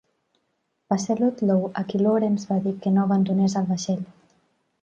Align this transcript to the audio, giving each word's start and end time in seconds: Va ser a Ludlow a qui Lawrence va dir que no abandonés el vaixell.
Va 0.93 0.97
ser 1.03 1.11
a 1.15 1.17
Ludlow 1.19 1.69
a 1.81 1.85
qui 1.91 2.01
Lawrence 2.05 2.51
va 2.53 2.59
dir 2.67 2.75
que 2.87 2.97
no 2.97 3.07
abandonés 3.09 3.61
el 3.63 3.73
vaixell. 3.75 4.05